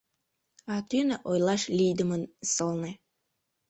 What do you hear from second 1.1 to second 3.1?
ойлаш лийдымын сылне.